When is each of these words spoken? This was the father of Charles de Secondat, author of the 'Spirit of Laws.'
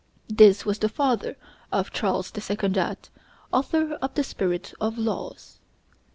This 0.29 0.65
was 0.65 0.79
the 0.79 0.89
father 0.89 1.37
of 1.71 1.91
Charles 1.93 2.31
de 2.31 2.41
Secondat, 2.41 3.09
author 3.53 3.93
of 4.01 4.15
the 4.15 4.23
'Spirit 4.23 4.73
of 4.81 4.97
Laws.' 4.97 5.59